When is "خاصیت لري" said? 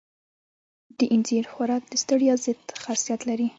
2.83-3.47